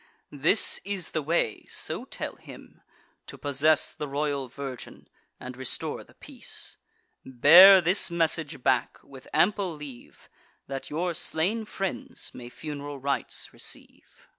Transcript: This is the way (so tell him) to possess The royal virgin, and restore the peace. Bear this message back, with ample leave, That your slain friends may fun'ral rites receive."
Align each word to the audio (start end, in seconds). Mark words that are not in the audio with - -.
This 0.33 0.81
is 0.83 1.11
the 1.11 1.21
way 1.21 1.63
(so 1.69 2.05
tell 2.05 2.37
him) 2.37 2.81
to 3.27 3.37
possess 3.37 3.93
The 3.93 4.07
royal 4.07 4.47
virgin, 4.47 5.07
and 5.39 5.55
restore 5.55 6.03
the 6.03 6.15
peace. 6.15 6.77
Bear 7.23 7.81
this 7.81 8.09
message 8.09 8.63
back, 8.63 8.97
with 9.03 9.27
ample 9.31 9.71
leave, 9.75 10.27
That 10.65 10.89
your 10.89 11.13
slain 11.13 11.65
friends 11.65 12.31
may 12.33 12.49
fun'ral 12.49 12.97
rites 12.99 13.53
receive." 13.53 14.27